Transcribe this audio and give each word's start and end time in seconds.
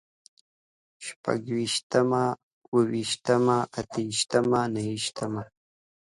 شپږويشت، 1.05 1.85
اووهويشت، 1.99 3.27
اتهويشت، 3.77 4.31
نههويشت 4.73 5.17